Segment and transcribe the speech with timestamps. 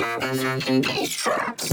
[0.00, 1.70] motherfucking bass drops.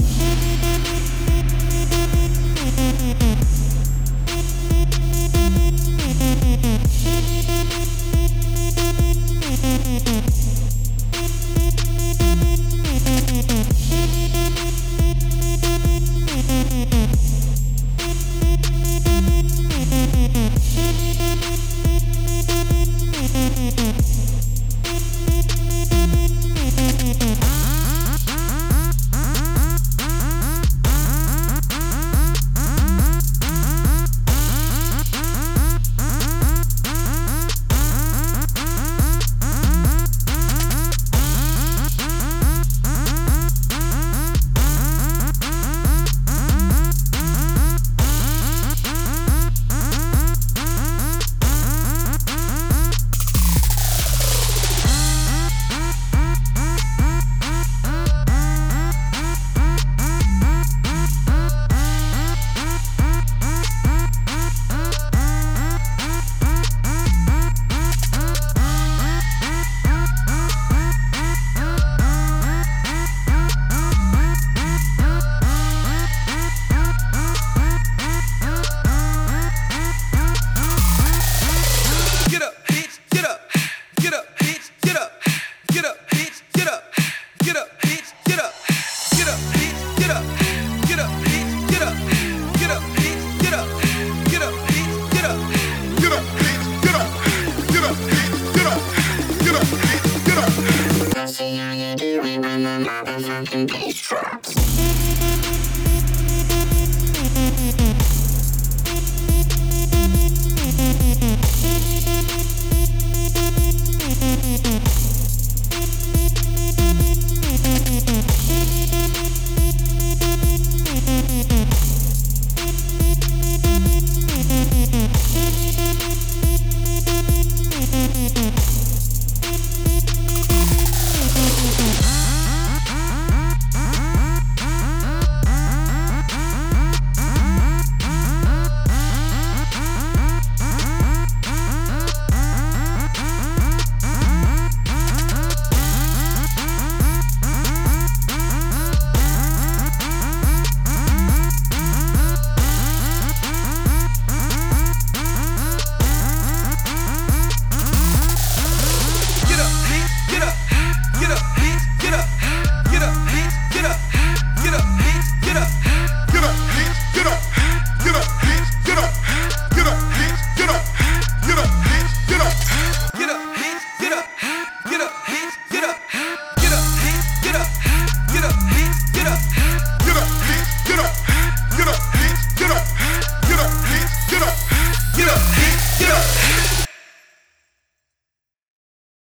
[101.38, 105.07] crazy, all you do is run the motherfucking bass drops.